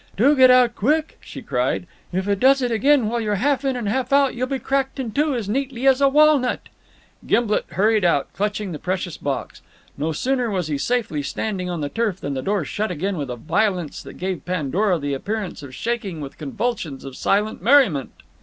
"Do 0.17 0.35
get 0.35 0.49
out 0.49 0.75
quick," 0.75 1.19
she 1.21 1.43
cried. 1.43 1.85
"If 2.11 2.27
it 2.27 2.39
does 2.39 2.63
it 2.63 2.71
again 2.71 3.07
while 3.07 3.21
you're 3.21 3.35
half 3.35 3.63
in 3.63 3.75
and 3.75 3.87
half 3.87 4.11
out, 4.11 4.33
you'll 4.33 4.47
be 4.47 4.57
cracked 4.57 4.99
in 4.99 5.11
two 5.11 5.35
as 5.35 5.47
neatly 5.47 5.85
as 5.85 6.01
a 6.01 6.09
walnut." 6.09 6.69
Gimblet 7.27 7.65
hurried 7.73 8.03
out, 8.03 8.33
clutching 8.33 8.71
the 8.71 8.79
precious 8.79 9.15
box. 9.15 9.61
No 9.99 10.11
sooner 10.11 10.49
was 10.49 10.69
he 10.69 10.79
safely 10.79 11.21
standing 11.21 11.69
on 11.69 11.81
the 11.81 11.87
turf 11.89 12.19
than 12.19 12.33
the 12.33 12.41
door 12.41 12.65
shut 12.65 12.89
again 12.89 13.15
with 13.15 13.29
a 13.29 13.35
violence 13.35 14.01
that 14.01 14.13
gave 14.17 14.43
Pandora 14.43 14.97
the 14.97 15.13
appearance 15.13 15.61
of 15.61 15.75
shaking 15.75 16.19
with 16.19 16.39
convulsions 16.39 17.05
of 17.05 17.15
silent 17.15 17.61
merriment. 17.61 18.09